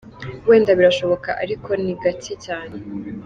[0.49, 2.75] Wenda birashoboka ariko ni gake cyane.